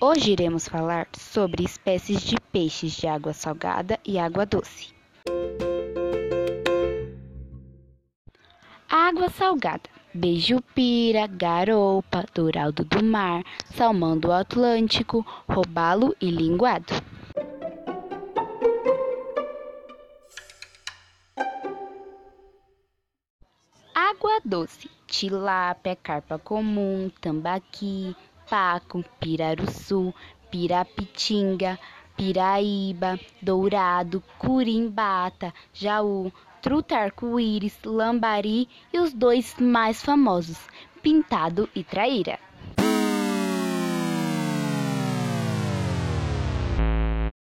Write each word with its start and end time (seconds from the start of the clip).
Hoje 0.00 0.30
iremos 0.30 0.68
falar 0.68 1.08
sobre 1.12 1.64
espécies 1.64 2.20
de 2.20 2.36
peixes 2.52 2.92
de 2.92 3.08
água 3.08 3.32
salgada 3.32 3.98
e 4.06 4.16
água 4.16 4.46
doce. 4.46 4.94
Água 8.88 9.28
salgada: 9.28 9.90
beijupira, 10.14 11.26
garoupa, 11.26 12.24
dourado 12.32 12.84
do 12.84 13.02
mar, 13.02 13.42
salmão 13.74 14.16
do 14.16 14.30
Atlântico, 14.30 15.26
robalo 15.48 16.14
e 16.20 16.30
linguado. 16.30 16.94
Água 23.92 24.40
doce: 24.44 24.88
tilápia, 25.08 25.96
carpa 25.96 26.38
comum, 26.38 27.10
tambaqui, 27.20 28.14
paco, 28.48 29.04
piraruçu, 29.20 30.14
pirapitinga, 30.50 31.78
piraíba, 32.16 33.18
dourado, 33.40 34.22
curimbata, 34.38 35.54
jaú, 35.72 36.32
truta 36.60 36.96
arco-íris, 36.96 37.78
lambari 37.84 38.68
e 38.92 38.98
os 38.98 39.12
dois 39.12 39.54
mais 39.60 40.02
famosos, 40.02 40.58
pintado 41.02 41.68
e 41.74 41.84
traíra. 41.84 42.38